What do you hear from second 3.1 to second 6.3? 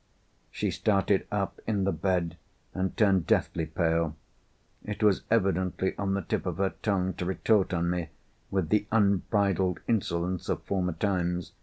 deadly pale. It was evidently on the